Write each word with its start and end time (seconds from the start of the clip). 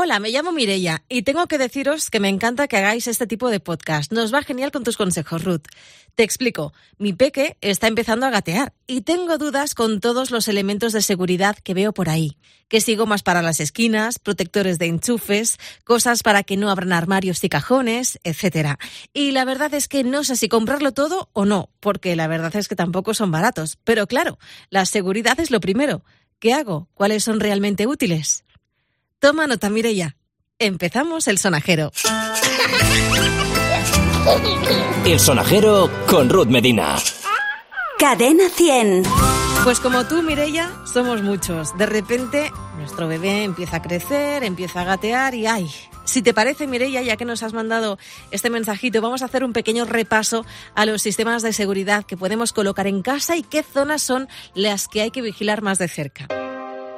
Hola, 0.00 0.20
me 0.20 0.30
llamo 0.30 0.52
Mirella 0.52 1.02
y 1.08 1.22
tengo 1.22 1.48
que 1.48 1.58
deciros 1.58 2.08
que 2.08 2.20
me 2.20 2.28
encanta 2.28 2.68
que 2.68 2.76
hagáis 2.76 3.08
este 3.08 3.26
tipo 3.26 3.50
de 3.50 3.58
podcast. 3.58 4.12
Nos 4.12 4.32
va 4.32 4.44
genial 4.44 4.70
con 4.70 4.84
tus 4.84 4.96
consejos, 4.96 5.42
Ruth. 5.42 5.66
Te 6.14 6.22
explico. 6.22 6.72
Mi 6.98 7.12
peque 7.12 7.56
está 7.62 7.88
empezando 7.88 8.24
a 8.24 8.30
gatear 8.30 8.72
y 8.86 9.00
tengo 9.00 9.38
dudas 9.38 9.74
con 9.74 9.98
todos 9.98 10.30
los 10.30 10.46
elementos 10.46 10.92
de 10.92 11.02
seguridad 11.02 11.56
que 11.56 11.74
veo 11.74 11.92
por 11.92 12.10
ahí. 12.10 12.38
Que 12.68 12.80
sigo 12.80 13.06
más 13.06 13.24
para 13.24 13.42
las 13.42 13.58
esquinas, 13.58 14.20
protectores 14.20 14.78
de 14.78 14.86
enchufes, 14.86 15.58
cosas 15.82 16.22
para 16.22 16.44
que 16.44 16.56
no 16.56 16.70
abran 16.70 16.92
armarios 16.92 17.42
y 17.42 17.48
cajones, 17.48 18.20
etc. 18.22 18.78
Y 19.12 19.32
la 19.32 19.44
verdad 19.44 19.74
es 19.74 19.88
que 19.88 20.04
no 20.04 20.22
sé 20.22 20.36
si 20.36 20.48
comprarlo 20.48 20.92
todo 20.92 21.28
o 21.32 21.44
no, 21.44 21.70
porque 21.80 22.14
la 22.14 22.28
verdad 22.28 22.54
es 22.54 22.68
que 22.68 22.76
tampoco 22.76 23.14
son 23.14 23.32
baratos. 23.32 23.80
Pero 23.82 24.06
claro, 24.06 24.38
la 24.70 24.86
seguridad 24.86 25.40
es 25.40 25.50
lo 25.50 25.58
primero. 25.58 26.04
¿Qué 26.38 26.54
hago? 26.54 26.88
¿Cuáles 26.94 27.24
son 27.24 27.40
realmente 27.40 27.88
útiles? 27.88 28.44
Toma 29.20 29.48
nota, 29.48 29.68
Mireya. 29.68 30.16
Empezamos 30.60 31.26
el 31.26 31.38
sonajero. 31.38 31.90
El 35.04 35.18
sonajero 35.18 35.90
con 36.06 36.28
Ruth 36.28 36.46
Medina. 36.46 36.96
Cadena 37.98 38.48
100. 38.48 39.02
Pues 39.64 39.80
como 39.80 40.06
tú, 40.06 40.22
Mireya, 40.22 40.70
somos 40.92 41.20
muchos. 41.22 41.76
De 41.76 41.86
repente, 41.86 42.52
nuestro 42.76 43.08
bebé 43.08 43.42
empieza 43.42 43.78
a 43.78 43.82
crecer, 43.82 44.44
empieza 44.44 44.82
a 44.82 44.84
gatear 44.84 45.34
y 45.34 45.46
¡ay! 45.46 45.68
Si 46.04 46.22
te 46.22 46.32
parece, 46.32 46.68
Mireya, 46.68 47.02
ya 47.02 47.16
que 47.16 47.24
nos 47.24 47.42
has 47.42 47.52
mandado 47.52 47.98
este 48.30 48.50
mensajito, 48.50 49.02
vamos 49.02 49.22
a 49.22 49.24
hacer 49.24 49.42
un 49.42 49.52
pequeño 49.52 49.84
repaso 49.84 50.46
a 50.76 50.86
los 50.86 51.02
sistemas 51.02 51.42
de 51.42 51.52
seguridad 51.52 52.04
que 52.04 52.16
podemos 52.16 52.52
colocar 52.52 52.86
en 52.86 53.02
casa 53.02 53.36
y 53.36 53.42
qué 53.42 53.64
zonas 53.64 54.00
son 54.00 54.28
las 54.54 54.86
que 54.86 55.02
hay 55.02 55.10
que 55.10 55.22
vigilar 55.22 55.60
más 55.60 55.78
de 55.78 55.88
cerca. 55.88 56.28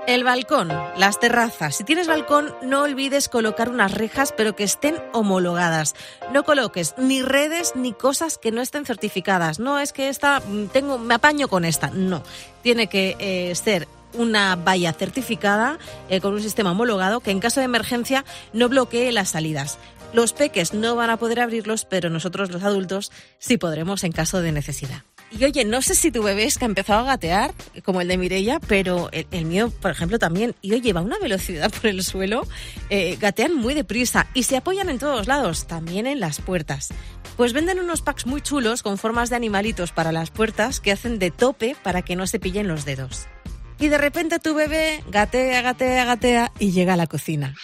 El 0.07 0.25
balcón, 0.25 0.69
las 0.97 1.21
terrazas. 1.21 1.77
Si 1.77 1.85
tienes 1.85 2.09
balcón, 2.09 2.55
no 2.63 2.83
olvides 2.83 3.29
colocar 3.29 3.69
unas 3.69 3.93
rejas, 3.93 4.33
pero 4.37 4.57
que 4.57 4.65
estén 4.65 4.97
homologadas. 5.13 5.95
No 6.33 6.43
coloques 6.43 6.95
ni 6.97 7.23
redes 7.23 7.73
ni 7.77 7.92
cosas 7.92 8.39
que 8.39 8.51
no 8.51 8.61
estén 8.61 8.87
certificadas. 8.87 9.61
No 9.61 9.79
es 9.79 9.92
que 9.92 10.09
esta 10.09 10.41
mm, 10.41 10.69
tengo, 10.69 10.98
me 10.98 11.15
apaño 11.15 11.48
con 11.48 11.65
esta. 11.65 11.91
No, 11.91 12.23
tiene 12.62 12.89
que 12.89 13.17
eh, 13.19 13.55
ser 13.55 13.87
una 14.15 14.57
valla 14.57 14.92
certificada 14.92 15.79
eh, 16.09 16.20
con 16.20 16.35
un 16.35 16.42
sistema 16.42 16.73
homologado 16.73 17.20
que 17.20 17.31
en 17.31 17.39
caso 17.39 17.61
de 17.61 17.67
emergencia 17.67 18.25
no 18.53 18.69
bloquee 18.69 19.12
las 19.12 19.29
salidas. 19.29 19.79
Los 20.12 20.33
peques 20.33 20.75
no 20.75 20.97
van 20.97 21.11
a 21.11 21.19
poder 21.19 21.39
abrirlos, 21.39 21.85
pero 21.85 22.11
nosotros 22.11 22.51
los 22.51 22.64
adultos 22.64 23.12
sí 23.39 23.59
podremos 23.59 24.03
en 24.03 24.11
caso 24.11 24.41
de 24.41 24.51
necesidad. 24.51 25.05
Y 25.31 25.45
oye, 25.45 25.64
no 25.64 25.81
sé 25.81 25.95
si 25.95 26.11
tu 26.11 26.23
bebé 26.23 26.45
es 26.45 26.59
que 26.59 26.64
ha 26.64 26.69
empezado 26.69 27.00
a 27.00 27.05
gatear, 27.05 27.55
como 27.84 28.00
el 28.00 28.09
de 28.09 28.19
Mirella, 28.19 28.59
pero 28.67 29.11
el, 29.12 29.45
mío, 29.45 29.70
por 29.81 29.92
ejemplo, 29.92 30.19
también. 30.19 30.56
Y 30.61 30.73
oye, 30.73 30.92
va 30.92 31.00
a 31.00 31.05
una 31.05 31.19
velocidad 31.19 31.70
por 31.70 31.86
el 31.86 32.03
suelo, 32.03 32.47
eh, 32.91 33.17
gatean 33.20 33.55
muy 33.55 33.75
deprisa 33.75 34.27
y 34.34 34.42
se 34.42 34.56
apoyan 34.56 34.89
en 34.89 34.98
todos 34.98 35.28
lados, 35.28 35.67
también 35.67 36.06
en 36.06 36.19
las 36.19 36.41
puertas. 36.41 36.89
Pues 37.36 37.53
venden 37.53 37.78
unos 37.78 38.03
packs 38.03 38.27
muy 38.27 38.41
chulos 38.41 38.83
con 38.83 38.98
formas 38.98 39.31
de 39.31 39.36
animalitos 39.36 39.92
para 39.92 40.11
las 40.11 40.31
puertas 40.31 40.81
que 40.81 40.92
hacen 40.92 41.19
de 41.19 41.31
tope 41.31 41.77
para 41.83 42.03
que 42.03 42.17
no 42.17 42.27
se 42.27 42.41
pillen 42.41 42.67
los 42.67 42.84
dedos. 42.84 43.27
Y 43.78 43.89
de 43.89 43.98
repente 43.98 44.41
tu 44.41 44.55
bebé 44.55 45.03
gatea, 45.08 45.62
gatea, 45.62 46.05
gatea 46.05 46.53
y 46.58 46.73
llega 46.73 46.95
a 46.95 46.97
la 46.97 47.06
cocina. 47.06 47.55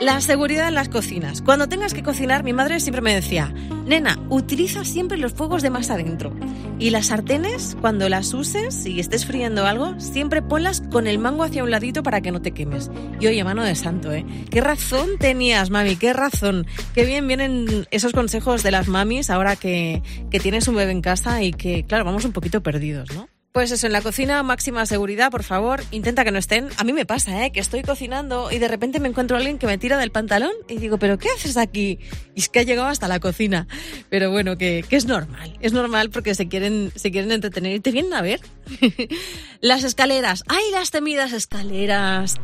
La 0.00 0.20
seguridad 0.20 0.68
en 0.68 0.74
las 0.74 0.88
cocinas. 0.88 1.42
Cuando 1.42 1.68
tengas 1.68 1.92
que 1.92 2.04
cocinar, 2.04 2.44
mi 2.44 2.52
madre 2.52 2.78
siempre 2.78 3.02
me 3.02 3.12
decía, 3.12 3.52
nena, 3.84 4.16
utiliza 4.28 4.84
siempre 4.84 5.18
los 5.18 5.32
fuegos 5.32 5.60
de 5.60 5.70
más 5.70 5.90
adentro. 5.90 6.32
Y 6.78 6.90
las 6.90 7.06
sartenes, 7.06 7.76
cuando 7.80 8.08
las 8.08 8.32
uses 8.32 8.86
y 8.86 9.00
estés 9.00 9.26
friendo 9.26 9.66
algo, 9.66 9.98
siempre 9.98 10.40
ponlas 10.40 10.80
con 10.80 11.08
el 11.08 11.18
mango 11.18 11.42
hacia 11.42 11.64
un 11.64 11.72
ladito 11.72 12.04
para 12.04 12.20
que 12.20 12.30
no 12.30 12.40
te 12.40 12.52
quemes. 12.52 12.92
Y 13.18 13.26
oye, 13.26 13.42
mano 13.42 13.64
de 13.64 13.74
santo, 13.74 14.12
¿eh? 14.12 14.24
¿Qué 14.52 14.60
razón 14.60 15.18
tenías, 15.18 15.70
mami? 15.70 15.96
¿Qué 15.96 16.12
razón? 16.12 16.68
Qué 16.94 17.04
bien 17.04 17.26
vienen 17.26 17.88
esos 17.90 18.12
consejos 18.12 18.62
de 18.62 18.70
las 18.70 18.86
mamis 18.86 19.30
ahora 19.30 19.56
que, 19.56 20.04
que 20.30 20.38
tienes 20.38 20.68
un 20.68 20.76
bebé 20.76 20.92
en 20.92 21.02
casa 21.02 21.42
y 21.42 21.52
que, 21.52 21.84
claro, 21.84 22.04
vamos 22.04 22.24
un 22.24 22.32
poquito 22.32 22.62
perdidos, 22.62 23.12
¿no? 23.16 23.28
Pues 23.58 23.72
eso, 23.72 23.88
en 23.88 23.92
la 23.92 24.02
cocina, 24.02 24.40
máxima 24.44 24.86
seguridad, 24.86 25.32
por 25.32 25.42
favor. 25.42 25.82
Intenta 25.90 26.22
que 26.22 26.30
no 26.30 26.38
estén. 26.38 26.68
A 26.76 26.84
mí 26.84 26.92
me 26.92 27.04
pasa, 27.04 27.44
¿eh? 27.44 27.50
Que 27.50 27.58
estoy 27.58 27.82
cocinando 27.82 28.52
y 28.52 28.60
de 28.60 28.68
repente 28.68 29.00
me 29.00 29.08
encuentro 29.08 29.36
a 29.36 29.40
alguien 29.40 29.58
que 29.58 29.66
me 29.66 29.78
tira 29.78 29.98
del 29.98 30.12
pantalón 30.12 30.52
y 30.68 30.76
digo, 30.76 30.96
¿pero 30.98 31.18
qué 31.18 31.26
haces 31.36 31.56
aquí? 31.56 31.98
Y 32.36 32.40
es 32.40 32.48
que 32.48 32.60
ha 32.60 32.62
llegado 32.62 32.86
hasta 32.86 33.08
la 33.08 33.18
cocina. 33.18 33.66
Pero 34.10 34.30
bueno, 34.30 34.56
que, 34.56 34.84
que 34.88 34.94
es 34.94 35.06
normal. 35.06 35.58
Es 35.58 35.72
normal 35.72 36.10
porque 36.10 36.36
se 36.36 36.46
quieren, 36.46 36.92
se 36.94 37.10
quieren 37.10 37.32
entretener 37.32 37.74
y 37.74 37.80
te 37.80 37.90
vienen 37.90 38.14
a 38.14 38.22
ver. 38.22 38.38
las 39.60 39.82
escaleras. 39.82 40.44
¡Ay, 40.46 40.62
las 40.70 40.92
temidas 40.92 41.32
escaleras! 41.32 42.36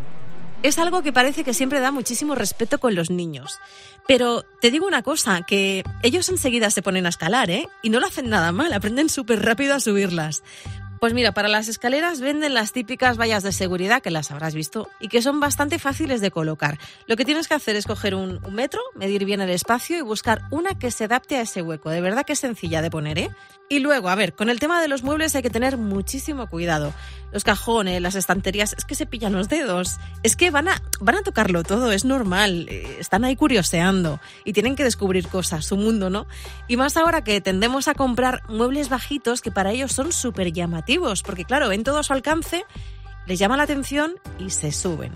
Es 0.65 0.79
algo 0.79 1.03
que 1.03 1.13
parece 1.13 1.45
que 1.45 1.55
siempre 1.55 1.79
da 1.79 1.93
muchísimo 1.93 2.35
respeto 2.35 2.81
con 2.81 2.97
los 2.97 3.11
niños. 3.11 3.61
Pero 4.09 4.45
te 4.61 4.71
digo 4.71 4.87
una 4.87 5.03
cosa, 5.03 5.43
que 5.47 5.85
ellos 6.03 6.29
enseguida 6.29 6.71
se 6.71 6.83
ponen 6.83 7.07
a 7.07 7.11
escalar, 7.11 7.51
¿eh? 7.51 7.69
Y 7.83 7.91
no 7.91 8.01
lo 8.01 8.07
hacen 8.07 8.29
nada 8.31 8.51
mal, 8.51 8.73
aprenden 8.73 9.09
súper 9.09 9.43
rápido 9.43 9.75
a 9.75 9.81
subirlas. 9.81 10.43
Pues 11.01 11.13
mira, 11.13 11.33
para 11.33 11.49
las 11.49 11.69
escaleras 11.69 12.21
venden 12.21 12.55
las 12.55 12.73
típicas 12.73 13.19
vallas 13.19 13.43
de 13.43 13.53
seguridad 13.53 14.03
que 14.03 14.11
las 14.11 14.31
habrás 14.31 14.55
visto 14.55 14.89
y 15.01 15.09
que 15.09 15.23
son 15.23 15.41
bastante 15.41 15.79
fáciles 15.79 16.21
de 16.21 16.31
colocar. 16.31 16.79
Lo 17.07 17.17
que 17.17 17.25
tienes 17.25 17.49
que 17.49 17.55
hacer 17.55 17.77
es 17.77 17.87
coger 17.87 18.15
un, 18.15 18.41
metro, 18.51 18.81
medir 18.95 19.25
bien 19.25 19.41
el 19.41 19.51
espacio 19.51 19.99
y 19.99 20.03
buscar 20.03 20.43
una 20.51 20.79
que 20.79 20.91
se 20.91 21.05
adapte 21.05 21.37
a 21.37 21.43
ese 21.43 21.63
hueco. 21.63 21.91
De 21.91 22.01
verdad 22.01 22.25
que 22.25 22.33
es 22.35 22.39
sencilla 22.39 22.81
de 22.81 22.91
poner, 22.91 23.19
¿eh? 23.19 23.31
Y 23.69 23.79
luego, 23.79 24.11
a 24.11 24.15
ver, 24.15 24.35
con 24.35 24.51
el 24.51 24.61
tema 24.61 24.81
de 24.83 24.89
los 24.89 25.03
muebles 25.03 25.35
hay 25.35 25.43
que 25.43 25.49
tener 25.49 25.79
muchísimo 25.79 26.49
cuidado. 26.49 26.93
Los 27.33 27.45
cajones, 27.45 28.01
las 28.03 28.15
estanterías, 28.15 28.75
es 28.77 28.85
que 28.85 28.95
se 28.95 29.07
pillan 29.07 29.33
los 29.33 29.49
dedos. 29.49 29.97
Es 30.23 30.37
que 30.37 30.51
van 30.51 30.69
a, 30.69 30.83
van 31.01 31.17
a 31.17 31.23
tocarlo 31.23 31.63
todo, 31.63 31.91
es 31.91 32.05
normal. 32.05 32.67
Eh, 32.69 32.97
están 33.01 33.25
ahí 33.25 33.37
curioseando 33.37 34.21
y 34.45 34.53
tienen 34.53 34.77
que 34.77 34.85
descubrir 34.85 35.29
cosas, 35.29 35.65
su 35.65 35.77
mundo, 35.77 36.11
¿no? 36.11 36.27
Y 36.69 36.77
más 36.77 36.99
ahora 36.99 37.25
que 37.25 37.41
tendemos 37.41 37.89
a 37.89 37.95
comprar 37.95 38.43
muebles 38.49 38.91
bajitos 38.91 39.41
que 39.41 39.51
para 39.51 39.73
ellos 39.73 39.93
son 39.93 40.13
súper 40.13 40.53
llamativos, 40.53 41.23
porque 41.23 41.45
claro, 41.45 41.71
ven 41.71 41.85
todo 41.85 41.99
a 41.99 42.03
su 42.03 42.13
alcance, 42.13 42.65
les 43.27 43.39
llama 43.39 43.57
la 43.57 43.63
atención 43.63 44.17
y 44.39 44.51
se 44.51 44.73
suben. 44.73 45.13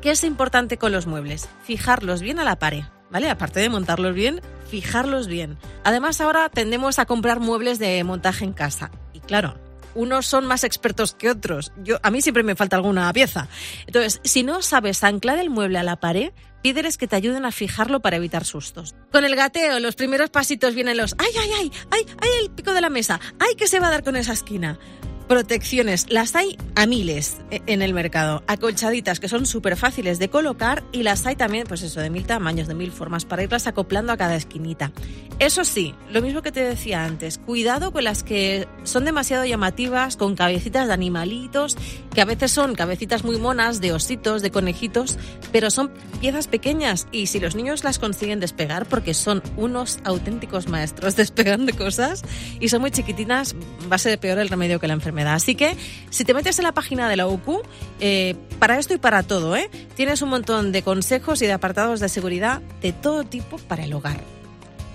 ¿Qué 0.00 0.12
es 0.12 0.22
importante 0.24 0.78
con 0.78 0.92
los 0.92 1.06
muebles? 1.06 1.48
Fijarlos 1.64 2.22
bien 2.22 2.38
a 2.38 2.44
la 2.44 2.56
pared. 2.56 2.84
¿Vale? 3.12 3.30
Aparte 3.30 3.60
de 3.60 3.68
montarlos 3.68 4.14
bien, 4.14 4.40
fijarlos 4.68 5.28
bien. 5.28 5.58
Además, 5.84 6.20
ahora 6.20 6.48
tendemos 6.48 6.98
a 6.98 7.06
comprar 7.06 7.38
muebles 7.38 7.78
de 7.78 8.02
montaje 8.04 8.44
en 8.44 8.52
casa. 8.52 8.90
Y 9.12 9.20
claro, 9.20 9.54
unos 9.94 10.26
son 10.26 10.46
más 10.46 10.64
expertos 10.64 11.14
que 11.14 11.30
otros. 11.30 11.72
Yo, 11.84 11.98
a 12.02 12.10
mí 12.10 12.22
siempre 12.22 12.42
me 12.42 12.56
falta 12.56 12.76
alguna 12.76 13.12
pieza. 13.12 13.48
Entonces, 13.86 14.20
si 14.24 14.42
no 14.42 14.62
sabes 14.62 15.04
anclar 15.04 15.38
el 15.38 15.50
mueble 15.50 15.78
a 15.78 15.82
la 15.82 15.96
pared, 15.96 16.32
pídeles 16.62 16.96
que 16.96 17.06
te 17.06 17.16
ayuden 17.16 17.44
a 17.44 17.52
fijarlo 17.52 18.00
para 18.00 18.16
evitar 18.16 18.44
sustos. 18.44 18.94
Con 19.10 19.24
el 19.24 19.36
gateo, 19.36 19.78
los 19.80 19.94
primeros 19.94 20.30
pasitos 20.30 20.74
vienen 20.74 20.96
los 20.96 21.14
¡ay, 21.18 21.32
ay, 21.38 21.50
ay! 21.60 21.72
¡ay, 21.90 22.06
ay, 22.20 22.30
el 22.42 22.50
pico 22.50 22.72
de 22.72 22.80
la 22.80 22.88
mesa! 22.88 23.20
¡ay, 23.38 23.54
que 23.56 23.66
se 23.66 23.80
va 23.80 23.88
a 23.88 23.90
dar 23.90 24.04
con 24.04 24.16
esa 24.16 24.32
esquina! 24.32 24.78
Protecciones, 25.28 26.06
las 26.10 26.34
hay 26.34 26.58
a 26.74 26.86
miles 26.86 27.38
e, 27.50 27.62
en 27.66 27.80
el 27.80 27.94
mercado, 27.94 28.42
acolchaditas 28.46 29.20
que 29.20 29.28
son 29.28 29.46
súper 29.46 29.76
fáciles 29.76 30.18
de 30.18 30.28
colocar 30.28 30.82
y 30.92 31.04
las 31.04 31.24
hay 31.26 31.36
también, 31.36 31.66
pues 31.66 31.82
eso, 31.82 32.00
de 32.00 32.10
mil 32.10 32.26
tamaños, 32.26 32.68
de 32.68 32.74
mil 32.74 32.92
formas, 32.92 33.24
para 33.24 33.42
irlas 33.42 33.66
acoplando 33.66 34.12
a 34.12 34.16
cada 34.16 34.36
esquinita. 34.36 34.92
Eso 35.38 35.64
sí, 35.64 35.94
lo 36.10 36.22
mismo 36.22 36.42
que 36.42 36.52
te 36.52 36.62
decía 36.62 37.04
antes, 37.04 37.38
cuidado 37.38 37.92
con 37.92 38.04
las 38.04 38.22
que 38.22 38.68
son 38.84 39.04
demasiado 39.04 39.44
llamativas, 39.44 40.16
con 40.16 40.36
cabecitas 40.36 40.86
de 40.86 40.92
animalitos, 40.92 41.76
que 42.14 42.20
a 42.20 42.24
veces 42.24 42.50
son 42.50 42.74
cabecitas 42.74 43.24
muy 43.24 43.38
monas, 43.38 43.80
de 43.80 43.92
ositos, 43.92 44.42
de 44.42 44.50
conejitos, 44.50 45.18
pero 45.50 45.70
son 45.70 45.90
piezas 46.20 46.46
pequeñas 46.46 47.08
y 47.10 47.26
si 47.26 47.40
los 47.40 47.56
niños 47.56 47.84
las 47.84 47.98
consiguen 47.98 48.40
despegar, 48.40 48.86
porque 48.86 49.14
son 49.14 49.42
unos 49.56 49.98
auténticos 50.04 50.68
maestros 50.68 51.16
despegando 51.16 51.74
cosas 51.76 52.22
y 52.60 52.68
son 52.68 52.82
muy 52.82 52.90
chiquitinas, 52.90 53.54
va 53.90 53.96
a 53.96 53.98
ser 53.98 54.18
peor 54.18 54.38
el 54.38 54.48
remedio 54.48 54.78
que 54.78 54.86
la 54.86 54.94
enfermedad. 54.94 55.11
Así 55.18 55.54
que 55.54 55.76
si 56.10 56.24
te 56.24 56.34
metes 56.34 56.58
en 56.58 56.64
la 56.64 56.72
página 56.72 57.08
de 57.08 57.16
la 57.16 57.26
OCU, 57.26 57.62
eh, 58.00 58.34
para 58.58 58.78
esto 58.78 58.94
y 58.94 58.98
para 58.98 59.22
todo, 59.22 59.56
¿eh? 59.56 59.70
tienes 59.94 60.22
un 60.22 60.30
montón 60.30 60.72
de 60.72 60.82
consejos 60.82 61.42
y 61.42 61.46
de 61.46 61.52
apartados 61.52 62.00
de 62.00 62.08
seguridad 62.08 62.60
de 62.80 62.92
todo 62.92 63.24
tipo 63.24 63.58
para 63.58 63.84
el 63.84 63.92
hogar. 63.92 64.20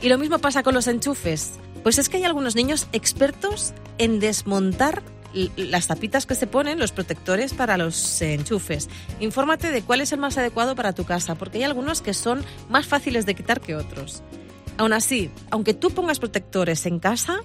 Y 0.01 0.09
lo 0.09 0.17
mismo 0.17 0.39
pasa 0.39 0.63
con 0.63 0.73
los 0.73 0.87
enchufes. 0.87 1.53
Pues 1.83 1.97
es 1.97 2.09
que 2.09 2.17
hay 2.17 2.23
algunos 2.23 2.55
niños 2.55 2.87
expertos 2.91 3.73
en 3.97 4.19
desmontar 4.19 5.01
las 5.55 5.87
tapitas 5.87 6.25
que 6.25 6.35
se 6.35 6.47
ponen, 6.47 6.79
los 6.79 6.91
protectores 6.91 7.53
para 7.53 7.77
los 7.77 8.21
enchufes. 8.21 8.89
Infórmate 9.19 9.71
de 9.71 9.81
cuál 9.81 10.01
es 10.01 10.11
el 10.11 10.19
más 10.19 10.37
adecuado 10.37 10.75
para 10.75 10.93
tu 10.93 11.03
casa, 11.03 11.35
porque 11.35 11.59
hay 11.59 11.63
algunos 11.63 12.01
que 12.01 12.13
son 12.13 12.43
más 12.69 12.87
fáciles 12.87 13.25
de 13.25 13.35
quitar 13.35 13.61
que 13.61 13.75
otros. 13.75 14.23
Aún 14.77 14.93
así, 14.93 15.31
aunque 15.49 15.73
tú 15.73 15.89
pongas 15.91 16.19
protectores 16.19 16.85
en 16.85 16.99
casa, 16.99 17.39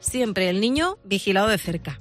siempre 0.00 0.48
el 0.48 0.60
niño 0.60 0.98
vigilado 1.04 1.48
de 1.48 1.58
cerca. 1.58 2.00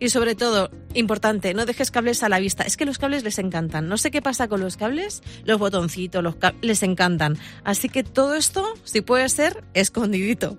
Y 0.00 0.08
sobre 0.08 0.34
todo, 0.34 0.70
importante, 0.94 1.52
no 1.52 1.66
dejes 1.66 1.90
cables 1.90 2.22
a 2.22 2.30
la 2.30 2.40
vista. 2.40 2.64
Es 2.64 2.78
que 2.78 2.86
los 2.86 2.98
cables 2.98 3.22
les 3.22 3.38
encantan. 3.38 3.88
No 3.88 3.98
sé 3.98 4.10
qué 4.10 4.22
pasa 4.22 4.48
con 4.48 4.60
los 4.60 4.78
cables, 4.78 5.22
los 5.44 5.58
botoncitos, 5.58 6.24
los 6.24 6.36
les 6.62 6.82
encantan. 6.82 7.36
Así 7.64 7.90
que 7.90 8.02
todo 8.02 8.34
esto, 8.34 8.66
si 8.84 9.02
puede 9.02 9.28
ser, 9.28 9.62
escondidito. 9.74 10.56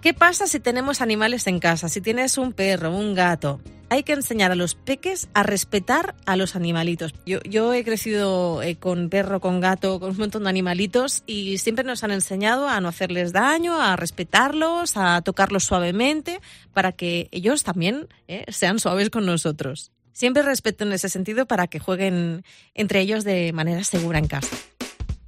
¿Qué 0.00 0.14
pasa 0.14 0.46
si 0.46 0.60
tenemos 0.60 1.02
animales 1.02 1.46
en 1.46 1.60
casa? 1.60 1.90
Si 1.90 2.00
tienes 2.00 2.38
un 2.38 2.54
perro, 2.54 2.90
un 2.90 3.14
gato. 3.14 3.60
Hay 3.90 4.04
que 4.04 4.12
enseñar 4.12 4.52
a 4.52 4.54
los 4.54 4.76
peques 4.76 5.28
a 5.34 5.42
respetar 5.42 6.14
a 6.24 6.36
los 6.36 6.56
animalitos. 6.56 7.12
Yo, 7.26 7.40
yo 7.42 7.74
he 7.74 7.84
crecido 7.84 8.62
eh, 8.62 8.76
con 8.76 9.10
perro, 9.10 9.40
con 9.40 9.60
gato, 9.60 9.98
con 9.98 10.10
un 10.10 10.16
montón 10.16 10.44
de 10.44 10.48
animalitos 10.48 11.24
y 11.26 11.58
siempre 11.58 11.84
nos 11.84 12.04
han 12.04 12.12
enseñado 12.12 12.68
a 12.68 12.80
no 12.80 12.88
hacerles 12.88 13.32
daño, 13.32 13.82
a 13.82 13.96
respetarlos, 13.96 14.96
a 14.96 15.20
tocarlos 15.22 15.64
suavemente, 15.64 16.40
para 16.72 16.92
que 16.92 17.28
ellos 17.32 17.64
también 17.64 18.08
eh, 18.28 18.44
sean 18.48 18.78
suaves 18.78 19.10
con 19.10 19.26
nosotros. 19.26 19.90
Siempre 20.12 20.42
respeto 20.42 20.84
en 20.84 20.92
ese 20.92 21.08
sentido 21.08 21.46
para 21.46 21.66
que 21.66 21.80
jueguen 21.80 22.44
entre 22.74 23.00
ellos 23.00 23.24
de 23.24 23.52
manera 23.52 23.82
segura 23.82 24.18
en 24.18 24.28
casa. 24.28 24.56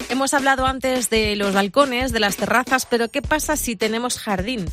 Hemos 0.08 0.34
hablado 0.34 0.66
antes 0.66 1.10
de 1.10 1.34
los 1.34 1.54
balcones, 1.54 2.12
de 2.12 2.20
las 2.20 2.36
terrazas, 2.36 2.86
pero 2.86 3.08
¿qué 3.08 3.22
pasa 3.22 3.56
si 3.56 3.74
tenemos 3.74 4.18
jardín? 4.18 4.66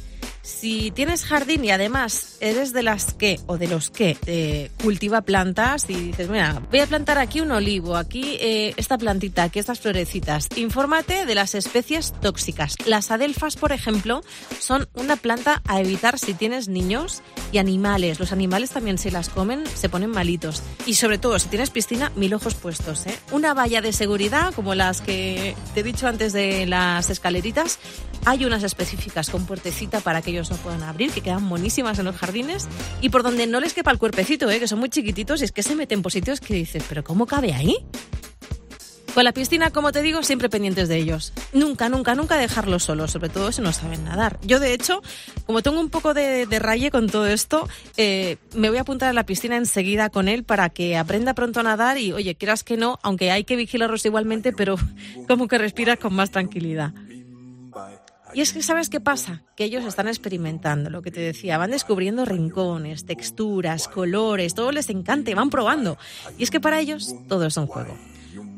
Si 0.49 0.91
tienes 0.91 1.23
jardín 1.23 1.63
y 1.63 1.71
además 1.71 2.35
eres 2.41 2.73
de 2.73 2.83
las 2.83 3.13
que 3.13 3.39
o 3.45 3.57
de 3.57 3.67
los 3.67 3.91
que 3.91 4.17
eh, 4.25 4.71
cultiva 4.83 5.21
plantas 5.21 5.89
y 5.89 5.93
dices, 5.93 6.27
mira, 6.27 6.61
voy 6.69 6.79
a 6.79 6.87
plantar 6.87 7.17
aquí 7.17 7.39
un 7.39 7.51
olivo, 7.51 7.95
aquí 7.95 8.37
eh, 8.41 8.73
esta 8.75 8.97
plantita, 8.97 9.43
aquí 9.43 9.59
estas 9.59 9.79
florecitas, 9.79 10.49
infórmate 10.57 11.25
de 11.25 11.35
las 11.35 11.55
especies 11.55 12.13
tóxicas. 12.19 12.75
Las 12.85 13.11
adelfas, 13.11 13.55
por 13.55 13.71
ejemplo, 13.71 14.21
son 14.59 14.89
una 14.95 15.15
planta 15.15 15.61
a 15.65 15.79
evitar 15.79 16.17
si 16.17 16.33
tienes 16.33 16.67
niños 16.67 17.21
y 17.51 17.59
animales. 17.59 18.19
Los 18.19 18.33
animales 18.33 18.71
también 18.71 18.97
si 18.97 19.11
las 19.11 19.29
comen 19.29 19.63
se 19.67 19.87
ponen 19.87 20.09
malitos. 20.09 20.63
Y 20.85 20.95
sobre 20.95 21.19
todo, 21.19 21.37
si 21.39 21.47
tienes 21.47 21.69
piscina, 21.69 22.11
mil 22.15 22.33
ojos 22.33 22.55
puestos. 22.55 23.05
¿eh? 23.05 23.17
Una 23.31 23.53
valla 23.53 23.81
de 23.81 23.93
seguridad, 23.93 24.53
como 24.55 24.75
las 24.75 25.01
que 25.01 25.55
te 25.73 25.81
he 25.81 25.83
dicho 25.83 26.07
antes 26.07 26.33
de 26.33 26.65
las 26.65 27.09
escaleritas, 27.09 27.79
hay 28.25 28.45
unas 28.45 28.63
específicas 28.63 29.29
con 29.29 29.45
puertecita 29.45 30.01
para 30.01 30.21
que 30.21 30.38
ellos 30.39 30.51
no 30.51 30.57
puedan 30.57 30.83
abrir, 30.83 31.11
que 31.11 31.21
quedan 31.21 31.49
buenísimas 31.49 31.99
en 31.99 32.05
los 32.05 32.15
jardines 32.15 32.67
y 33.01 33.09
por 33.09 33.23
donde 33.23 33.45
no 33.45 33.59
les 33.59 33.73
quepa 33.73 33.91
el 33.91 33.97
cuerpecito, 33.97 34.49
¿eh? 34.49 34.59
que 34.59 34.67
son 34.67 34.79
muy 34.79 34.89
chiquititos 34.89 35.41
y 35.41 35.45
es 35.45 35.51
que 35.51 35.63
se 35.63 35.75
meten 35.75 36.01
por 36.01 36.11
sitios 36.11 36.39
que 36.39 36.53
dices, 36.53 36.83
pero 36.87 37.03
¿cómo 37.03 37.25
cabe 37.25 37.53
ahí? 37.53 37.75
Con 39.13 39.23
la 39.23 39.33
piscina, 39.33 39.71
como 39.71 39.91
te 39.91 40.01
digo, 40.01 40.23
siempre 40.23 40.49
pendientes 40.49 40.87
de 40.87 40.95
ellos. 40.95 41.33
Nunca, 41.51 41.89
nunca, 41.89 42.15
nunca 42.15 42.37
dejarlos 42.37 42.83
solos, 42.83 43.11
sobre 43.11 43.27
todo 43.27 43.51
si 43.51 43.61
no 43.61 43.73
saben 43.73 44.05
nadar. 44.05 44.39
Yo, 44.43 44.59
de 44.59 44.71
hecho, 44.71 45.01
como 45.45 45.61
tengo 45.61 45.79
un 45.79 45.89
poco 45.89 46.13
de, 46.13 46.45
raye 46.59 46.91
con 46.91 47.07
todo 47.07 47.25
esto, 47.25 47.67
eh, 47.97 48.37
me 48.53 48.69
voy 48.69 48.77
a 48.77 48.81
apuntar 48.81 49.09
a 49.09 49.13
la 49.13 49.25
piscina 49.25 49.57
enseguida 49.57 50.09
con 50.09 50.27
él 50.29 50.43
para 50.43 50.69
que 50.69 50.95
aprenda 50.95 51.33
pronto 51.33 51.59
a 51.59 51.63
nadar 51.63 51.97
y, 51.97 52.13
oye, 52.13 52.35
quieras 52.35 52.63
que 52.63 52.77
no, 52.77 52.99
aunque 53.01 53.31
hay 53.31 53.43
que 53.43 53.55
vigilarlos 53.55 54.05
igualmente, 54.05 54.53
pero 54.53 54.75
como 55.27 55.47
que 55.47 55.57
respiras 55.57 55.97
con 55.97 56.13
más 56.13 56.29
tranquilidad. 56.29 56.93
Y 58.33 58.41
es 58.41 58.53
que, 58.53 58.61
¿sabes 58.61 58.89
qué 58.89 58.99
pasa? 58.99 59.43
Que 59.55 59.65
ellos 59.65 59.83
están 59.85 60.07
experimentando, 60.07 60.89
lo 60.89 61.01
que 61.01 61.11
te 61.11 61.19
decía, 61.19 61.57
van 61.57 61.71
descubriendo 61.71 62.25
rincones, 62.25 63.05
texturas, 63.05 63.87
colores, 63.87 64.53
todo 64.53 64.71
les 64.71 64.89
encanta 64.89 65.31
y 65.31 65.33
van 65.33 65.49
probando. 65.49 65.97
Y 66.37 66.43
es 66.43 66.51
que 66.51 66.59
para 66.59 66.79
ellos 66.79 67.15
todo 67.27 67.45
es 67.45 67.57
un 67.57 67.67
juego. 67.67 67.97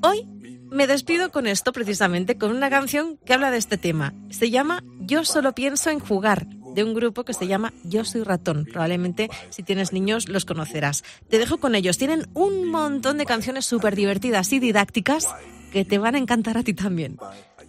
Hoy 0.01 0.27
me 0.69 0.87
despido 0.87 1.31
con 1.31 1.47
esto 1.47 1.73
precisamente, 1.73 2.37
con 2.37 2.55
una 2.55 2.69
canción 2.69 3.17
que 3.25 3.33
habla 3.33 3.51
de 3.51 3.57
este 3.57 3.77
tema. 3.77 4.13
Se 4.29 4.49
llama 4.49 4.83
Yo 4.99 5.25
solo 5.25 5.53
pienso 5.53 5.89
en 5.89 5.99
jugar, 5.99 6.47
de 6.73 6.83
un 6.83 6.93
grupo 6.93 7.23
que 7.23 7.33
se 7.33 7.47
llama 7.47 7.73
Yo 7.83 8.05
soy 8.05 8.23
ratón. 8.23 8.65
Probablemente 8.65 9.29
si 9.49 9.63
tienes 9.63 9.93
niños 9.93 10.29
los 10.29 10.45
conocerás. 10.45 11.03
Te 11.29 11.37
dejo 11.37 11.57
con 11.57 11.75
ellos. 11.75 11.97
Tienen 11.97 12.27
un 12.33 12.69
montón 12.69 13.17
de 13.17 13.25
canciones 13.25 13.65
súper 13.65 13.95
divertidas 13.95 14.51
y 14.53 14.59
didácticas 14.59 15.27
que 15.71 15.85
te 15.85 15.97
van 15.97 16.15
a 16.15 16.19
encantar 16.19 16.57
a 16.57 16.63
ti 16.63 16.73
también. 16.73 17.17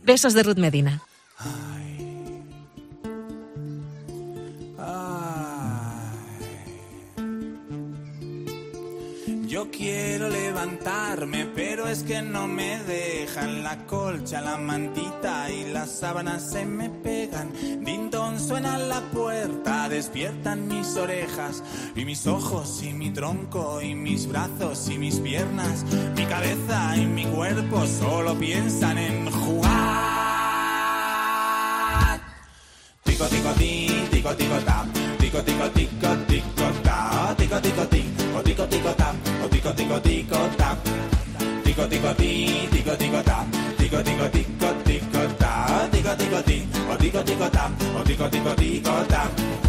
Besos 0.04 0.34
de 0.34 0.42
Ruth 0.42 0.58
Medina. 0.58 1.02
Quiero 9.70 10.28
levantarme, 10.28 11.46
pero 11.54 11.86
es 11.86 12.02
que 12.02 12.20
no 12.20 12.48
me 12.48 12.78
dejan. 12.84 13.62
La 13.62 13.86
colcha, 13.86 14.40
la 14.40 14.56
mantita 14.56 15.50
y 15.50 15.70
las 15.72 15.90
sábanas 15.90 16.50
se 16.50 16.64
me 16.64 16.90
pegan. 16.90 17.52
Dintón 17.84 18.40
suena 18.40 18.76
la 18.76 19.00
puerta, 19.12 19.88
despiertan 19.88 20.66
mis 20.66 20.96
orejas. 20.96 21.62
Y 21.94 22.04
mis 22.04 22.26
ojos 22.26 22.82
y 22.82 22.92
mi 22.92 23.10
tronco 23.10 23.80
y 23.80 23.94
mis 23.94 24.26
brazos 24.26 24.88
y 24.88 24.98
mis 24.98 25.20
piernas, 25.20 25.84
mi 26.16 26.26
cabeza 26.26 26.96
y 26.96 27.06
mi 27.06 27.24
cuerpo 27.26 27.86
solo 27.86 28.34
piensan 28.38 28.98
en 28.98 29.30
jugar. 29.30 29.70
Tico 33.04 33.26
tico 33.26 33.50
ti, 33.52 34.08
tico 34.10 34.34
tico 34.34 34.56
ta, 34.64 34.84
tico 35.18 35.42
tico 35.42 35.70
tico 35.70 36.08
tico 36.26 36.70
ta, 36.82 37.34
tico 37.36 37.60
tico 37.60 37.86
ti, 37.86 38.04
o 38.36 38.40
tico 38.42 38.66
tico 38.66 38.90
ta 38.90 39.12
tico 39.74 40.00
tico 40.00 40.00
tico 40.00 40.36
ta 40.56 40.76
tico 41.62 41.86
tico 41.88 42.14
ti 42.14 42.68
tico 42.70 42.96
tico 42.96 43.22
ta 43.22 43.46
tico 43.76 44.02
tico 44.02 44.28
tico 44.28 44.74
tico 44.84 45.34
ta 45.38 45.88
tico 45.90 46.14
tico 46.16 46.42
ti 46.42 46.68
o 46.90 46.96
tico 46.96 47.22
tico 47.22 47.48
ta 47.48 47.70
o 47.96 48.02
tico 48.02 48.28
tico 48.28 48.54
tico 48.54 48.90
ta 49.08 49.61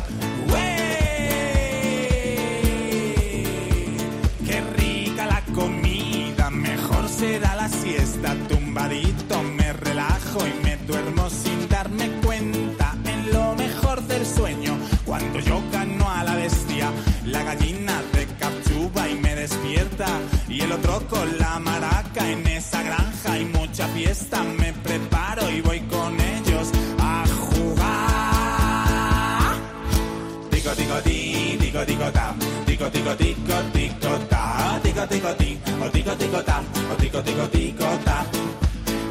y 20.50 20.62
el 20.62 20.72
otro 20.72 21.08
con 21.08 21.38
la 21.38 21.60
maraca 21.60 22.28
en 22.28 22.48
esa 22.48 22.82
granja 22.82 23.34
hay 23.34 23.46
mucha 23.46 23.88
fiesta 23.90 24.42
me 24.42 24.74
preparo 24.74 25.52
y 25.52 25.62
voy 25.62 25.82
con 25.82 26.20
ellos 26.20 26.72
a 27.00 27.24
jugar 27.28 27.84
tico 30.50 30.72
tico 30.72 30.96
ti 31.04 31.58
tico 31.60 31.86
tico 31.86 32.12
ta 32.12 32.34
tico 32.66 32.90
tico 32.90 33.16
tico 33.16 33.54
tico 33.72 34.10
ta 34.30 34.80
tico 34.82 35.08
tico 35.08 35.36
ti 35.36 35.60
o 35.80 35.90
tico 35.92 36.12
tico 36.16 36.44
ta 36.44 36.64
o 36.92 36.96
tico 36.96 37.22
tico 37.22 37.48
tico 37.50 37.86
ta 38.04 38.26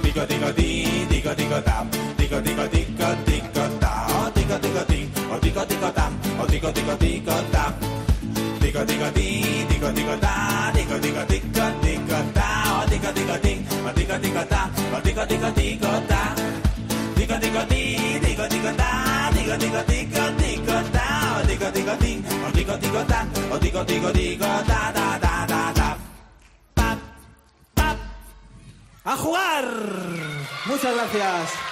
tico 0.02 0.26
tico 0.26 0.52
ti 0.52 1.06
tico 1.08 1.35
tico 1.37 1.62
ta 1.62 1.87
tico 2.17 2.43
tico 2.43 2.69
tico 2.69 3.06
tico 3.25 3.69
ta 3.78 4.06
o 4.19 4.31
tico 4.32 4.58
tico 4.58 4.85
ti 4.87 5.08
o 5.31 5.38
tico 5.38 5.64
tico 5.64 5.93
ta 5.93 6.11
o 6.40 6.46
tico 6.46 6.73
tico 6.73 6.96
tico 6.96 7.32
ta 7.52 7.73
tico 8.72 8.86
tico 8.86 9.12
ti 9.12 9.66
tico 9.69 9.92
tico 9.92 10.19
ta 10.19 10.70
tico 10.72 10.98
tico 10.98 11.26
tico 11.26 11.72
tico 11.82 12.16
ta 12.32 12.80
o 12.80 12.88
tico 12.88 13.12
tico 13.12 13.38
ti 13.40 13.66
o 13.84 13.92
tico 13.92 14.19
tico 14.19 14.46
ta 14.46 14.70
o 14.96 15.00
tico 15.02 15.26
tico 15.26 15.52
tico 15.52 15.88
ta 16.08 16.35
tico 17.14 17.38
tico 17.38 17.66
ti 17.66 18.18
tico 18.25 18.47
tico 18.49 18.73
ta 18.75 19.30
tico 19.35 19.56
tico 19.58 19.85
tico 19.85 20.23
tico 20.38 20.82
ta 20.90 21.37
o 21.37 21.47
tico 21.47 21.70
tico 21.70 21.97
ti 21.99 22.25
o 22.47 22.50
tico 22.50 22.78
tico 22.78 23.04
ta 23.04 23.26
o 23.50 23.58
tico 23.58 23.85
tico 23.85 24.11
tico 24.11 24.47
ta 24.47 24.90
ta 24.97 25.18
ta 25.20 25.47
ta 25.47 25.73
ta 25.75 25.97
pa 26.73 26.97
pa 27.75 27.97
a 29.04 29.16
jugar 29.18 29.66
muchas 30.64 30.94
gracias 30.94 31.72